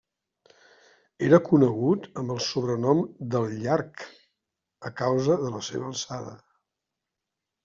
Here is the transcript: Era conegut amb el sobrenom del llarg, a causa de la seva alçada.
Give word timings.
Era 1.25 1.39
conegut 1.49 2.07
amb 2.21 2.33
el 2.35 2.41
sobrenom 2.45 3.03
del 3.35 3.45
llarg, 3.59 4.07
a 4.91 4.95
causa 5.03 5.37
de 5.45 5.53
la 5.59 5.63
seva 5.69 5.89
alçada. 5.93 6.35